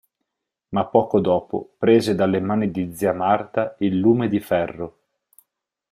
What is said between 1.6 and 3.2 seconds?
prese dalle mani di zia